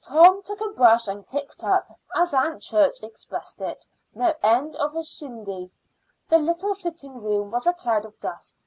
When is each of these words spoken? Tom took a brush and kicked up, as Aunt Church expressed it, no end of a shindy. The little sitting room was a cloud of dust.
Tom 0.00 0.42
took 0.44 0.60
a 0.60 0.68
brush 0.68 1.08
and 1.08 1.26
kicked 1.26 1.64
up, 1.64 1.98
as 2.14 2.32
Aunt 2.32 2.62
Church 2.62 3.02
expressed 3.02 3.60
it, 3.60 3.84
no 4.14 4.32
end 4.40 4.76
of 4.76 4.94
a 4.94 5.02
shindy. 5.02 5.72
The 6.28 6.38
little 6.38 6.74
sitting 6.74 7.20
room 7.20 7.50
was 7.50 7.66
a 7.66 7.72
cloud 7.72 8.04
of 8.04 8.16
dust. 8.20 8.58